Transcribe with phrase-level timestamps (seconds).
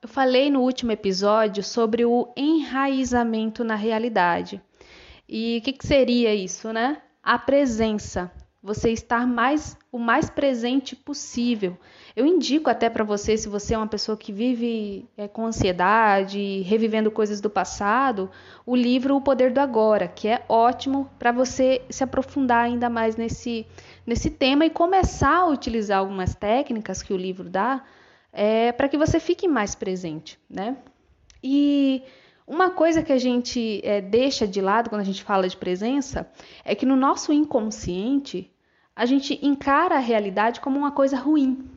[0.00, 4.62] Eu falei no último episódio sobre o enraizamento na realidade.
[5.28, 7.02] E o que, que seria isso, né?
[7.20, 8.30] A presença
[8.62, 11.76] você estar mais o mais presente possível.
[12.14, 16.60] Eu indico até para você, se você é uma pessoa que vive é, com ansiedade,
[16.62, 18.30] revivendo coisas do passado,
[18.64, 23.16] o livro O Poder do Agora, que é ótimo para você se aprofundar ainda mais
[23.16, 23.66] nesse,
[24.06, 27.82] nesse tema e começar a utilizar algumas técnicas que o livro dá
[28.32, 30.76] é, para que você fique mais presente, né?
[31.42, 32.02] E
[32.46, 36.30] uma coisa que a gente é, deixa de lado quando a gente fala de presença
[36.64, 38.50] é que no nosso inconsciente
[38.96, 41.70] a gente encara a realidade como uma coisa ruim.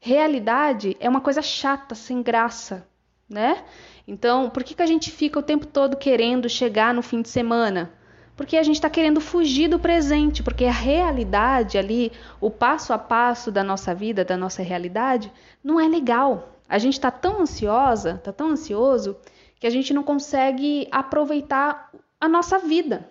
[0.00, 2.86] Realidade é uma coisa chata, sem graça,
[3.28, 3.64] né?
[4.08, 7.28] Então, por que, que a gente fica o tempo todo querendo chegar no fim de
[7.28, 7.92] semana?
[8.40, 12.96] Porque a gente está querendo fugir do presente, porque a realidade ali, o passo a
[12.98, 15.30] passo da nossa vida, da nossa realidade,
[15.62, 16.48] não é legal.
[16.66, 19.14] A gente está tão ansiosa, está tão ansioso,
[19.58, 23.10] que a gente não consegue aproveitar a nossa vida.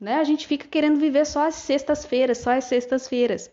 [0.00, 0.14] Né?
[0.14, 3.50] A gente fica querendo viver só as sextas-feiras, só as sextas-feiras.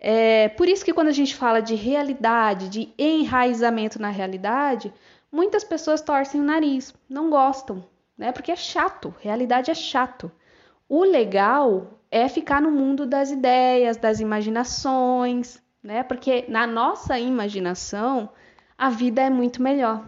[0.00, 4.92] É, por isso que quando a gente fala de realidade, de enraizamento na realidade,
[5.30, 7.84] muitas pessoas torcem o nariz, não gostam,
[8.16, 8.32] né?
[8.32, 10.30] Porque é chato, realidade é chato.
[10.88, 16.02] O legal é ficar no mundo das ideias, das imaginações, né?
[16.02, 18.30] Porque na nossa imaginação
[18.76, 20.04] a vida é muito melhor.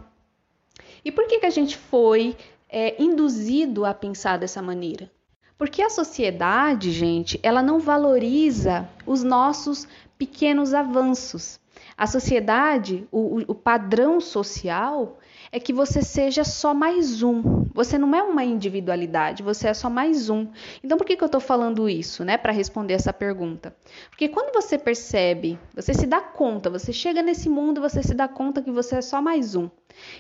[1.05, 2.37] E por que, que a gente foi
[2.69, 5.11] é, induzido a pensar dessa maneira?
[5.59, 11.59] Porque a sociedade, gente, ela não valoriza os nossos pequenos avanços.
[11.97, 15.19] A sociedade, o, o, padrão social
[15.51, 17.65] é que você seja só mais um.
[17.75, 20.49] Você não é uma individualidade, você é só mais um.
[20.83, 22.37] Então, por que, que eu estou falando isso, né?
[22.37, 23.75] Para responder essa pergunta.
[24.11, 28.27] Porque quando você percebe, você se dá conta, você chega nesse mundo, você se dá
[28.27, 29.69] conta que você é só mais um.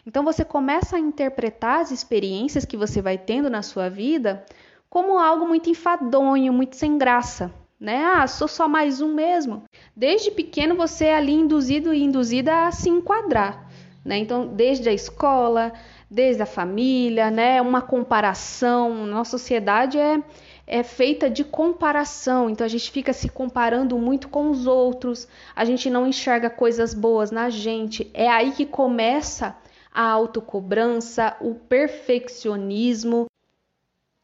[0.06, 4.44] Então, você começa a interpretar as experiências que você vai tendo na sua vida
[4.88, 7.53] como algo muito enfadonho, muito sem graça.
[7.78, 8.03] Né?
[8.03, 9.64] Ah, sou só mais um mesmo.
[9.94, 13.66] Desde pequeno você é ali induzido e induzida a se enquadrar.
[14.06, 14.19] Né?
[14.19, 15.72] Então, desde a escola,
[16.09, 17.61] desde a família, né?
[17.61, 19.05] uma comparação.
[19.05, 20.22] Nossa sociedade é,
[20.65, 25.65] é feita de comparação, então a gente fica se comparando muito com os outros, a
[25.65, 28.09] gente não enxerga coisas boas na gente.
[28.15, 29.56] É aí que começa
[29.93, 33.27] a autocobrança, o perfeccionismo.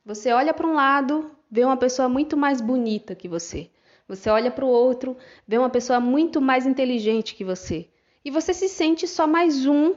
[0.07, 3.69] Você olha para um lado, vê uma pessoa muito mais bonita que você.
[4.07, 7.89] Você olha para o outro, vê uma pessoa muito mais inteligente que você.
[8.25, 9.95] E você se sente só mais um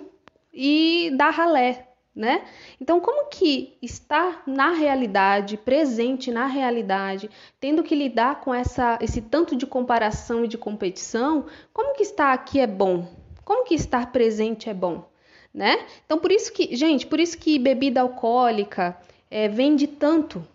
[0.54, 2.46] e dá ralé, né?
[2.80, 9.22] Então, como que estar na realidade, presente na realidade, tendo que lidar com essa, esse
[9.22, 13.08] tanto de comparação e de competição, como que estar aqui é bom?
[13.44, 15.08] Como que estar presente é bom,
[15.54, 15.86] né?
[16.06, 18.98] Então, por isso que, gente, por isso que bebida alcoólica,
[19.30, 20.48] é, vende tanto?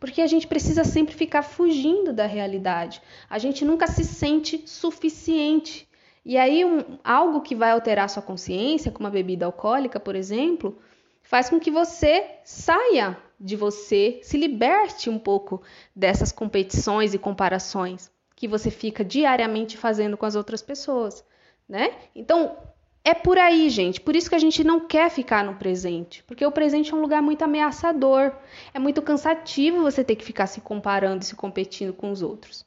[0.00, 3.00] Porque a gente precisa sempre ficar fugindo da realidade.
[3.30, 5.88] A gente nunca se sente suficiente.
[6.28, 10.76] E aí, um, algo que vai alterar sua consciência, como a bebida alcoólica, por exemplo,
[11.22, 15.62] faz com que você saia de você, se liberte um pouco
[15.94, 21.24] dessas competições e comparações que você fica diariamente fazendo com as outras pessoas,
[21.68, 21.94] né?
[22.12, 22.56] Então,
[23.04, 24.00] é por aí, gente.
[24.00, 27.02] Por isso que a gente não quer ficar no presente, porque o presente é um
[27.02, 28.32] lugar muito ameaçador.
[28.74, 32.65] É muito cansativo você ter que ficar se comparando e se competindo com os outros.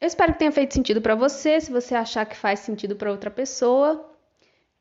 [0.00, 1.60] Eu espero que tenha feito sentido para você.
[1.60, 4.10] Se você achar que faz sentido para outra pessoa,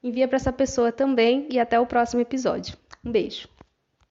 [0.03, 2.77] envia para essa pessoa também e até o próximo episódio.
[3.03, 3.49] Um beijo.